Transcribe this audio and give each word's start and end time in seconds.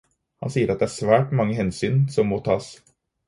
Han 0.45 0.53
sier 0.53 0.71
at 0.73 0.79
det 0.83 0.87
er 0.87 0.93
svært 0.93 1.35
mange 1.41 1.57
hensyn 1.59 2.01
som 2.17 2.31
må 2.35 2.43
tas. 2.51 2.73